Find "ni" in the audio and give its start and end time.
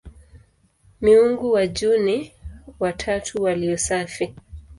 1.97-2.33